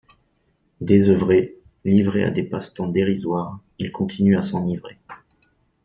Désœuvré, 0.79 1.59
livré 1.85 2.23
à 2.23 2.31
des 2.31 2.41
passe-temps 2.41 2.87
dérisoires, 2.87 3.59
il 3.77 3.91
continue 3.91 4.35
à 4.35 4.41
s'enivrer. 4.41 4.97